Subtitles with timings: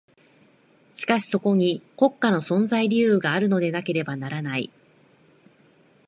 [0.95, 4.71] しかしそこに国家の存在理由があるのでなければならない。